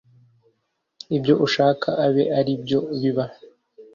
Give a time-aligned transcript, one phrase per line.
[1.17, 3.25] ibyo ushaka abe ari byo biba